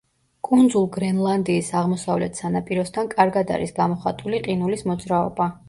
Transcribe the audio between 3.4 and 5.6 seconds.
არის გამოხატული ყინულის მოძრაობა.